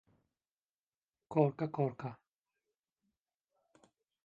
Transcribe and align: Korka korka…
Korka 1.29 1.67
korka… 1.75 2.09